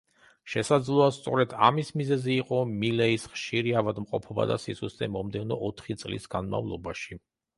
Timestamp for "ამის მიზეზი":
1.65-2.31